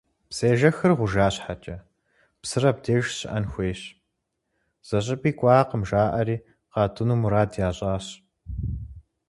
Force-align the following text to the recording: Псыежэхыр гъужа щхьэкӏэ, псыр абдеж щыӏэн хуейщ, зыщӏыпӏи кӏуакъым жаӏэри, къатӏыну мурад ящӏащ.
Псыежэхыр 0.29 0.91
гъужа 0.97 1.27
щхьэкӏэ, 1.33 1.77
псыр 2.41 2.63
абдеж 2.71 3.05
щыӏэн 3.17 3.45
хуейщ, 3.51 3.81
зыщӏыпӏи 4.87 5.31
кӏуакъым 5.39 5.81
жаӏэри, 5.89 6.37
къатӏыну 6.71 7.19
мурад 7.21 7.51
ящӏащ. 7.67 8.05